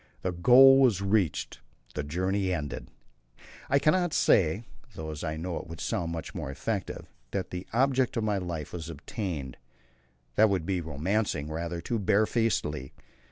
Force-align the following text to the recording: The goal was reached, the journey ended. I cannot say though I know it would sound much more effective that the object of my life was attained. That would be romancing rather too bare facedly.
The 0.23 0.31
goal 0.31 0.79
was 0.81 0.99
reached, 1.03 1.59
the 1.93 2.01
journey 2.01 2.51
ended. 2.51 2.87
I 3.69 3.77
cannot 3.77 4.13
say 4.15 4.63
though 4.95 5.13
I 5.23 5.37
know 5.37 5.57
it 5.57 5.67
would 5.67 5.79
sound 5.79 6.11
much 6.11 6.33
more 6.33 6.49
effective 6.49 7.05
that 7.29 7.51
the 7.51 7.67
object 7.71 8.17
of 8.17 8.23
my 8.23 8.39
life 8.39 8.73
was 8.73 8.89
attained. 8.89 9.57
That 10.37 10.49
would 10.49 10.65
be 10.65 10.81
romancing 10.81 11.49
rather 11.51 11.81
too 11.81 11.99
bare 11.99 12.25
facedly. 12.25 12.93